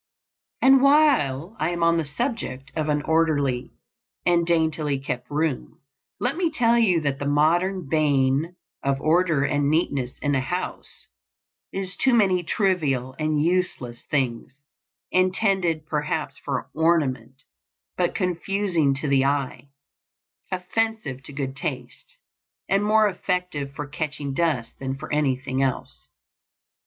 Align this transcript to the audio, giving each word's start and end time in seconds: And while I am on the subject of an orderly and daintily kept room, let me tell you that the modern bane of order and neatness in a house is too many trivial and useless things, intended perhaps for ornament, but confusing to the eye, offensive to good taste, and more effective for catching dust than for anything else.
And 0.63 0.81
while 0.81 1.55
I 1.59 1.69
am 1.69 1.83
on 1.83 1.97
the 1.97 2.03
subject 2.03 2.71
of 2.75 2.89
an 2.89 3.03
orderly 3.03 3.69
and 4.25 4.47
daintily 4.47 4.97
kept 4.97 5.29
room, 5.29 5.79
let 6.19 6.35
me 6.37 6.49
tell 6.49 6.75
you 6.75 6.99
that 7.01 7.19
the 7.19 7.27
modern 7.27 7.87
bane 7.87 8.55
of 8.81 8.99
order 8.99 9.43
and 9.43 9.69
neatness 9.69 10.17
in 10.23 10.33
a 10.33 10.41
house 10.41 11.05
is 11.71 11.95
too 11.95 12.15
many 12.15 12.41
trivial 12.41 13.15
and 13.19 13.43
useless 13.43 14.03
things, 14.09 14.63
intended 15.11 15.85
perhaps 15.85 16.35
for 16.39 16.71
ornament, 16.73 17.43
but 17.95 18.15
confusing 18.15 18.95
to 18.95 19.07
the 19.07 19.23
eye, 19.23 19.67
offensive 20.51 21.21
to 21.25 21.31
good 21.31 21.55
taste, 21.55 22.17
and 22.67 22.83
more 22.83 23.07
effective 23.07 23.75
for 23.75 23.85
catching 23.85 24.33
dust 24.33 24.79
than 24.79 24.97
for 24.97 25.13
anything 25.13 25.61
else. 25.61 26.07